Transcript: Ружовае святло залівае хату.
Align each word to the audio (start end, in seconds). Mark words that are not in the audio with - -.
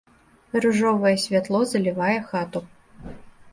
Ружовае 0.63 1.11
святло 1.25 1.61
залівае 1.73 2.17
хату. 2.33 2.59